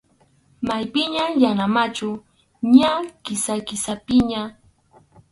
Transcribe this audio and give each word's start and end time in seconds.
Maypiñam 0.67 1.31
yana 1.43 1.65
machu, 1.75 2.09
ña 2.77 2.91
Kisa-Kisapiña. 3.23 4.41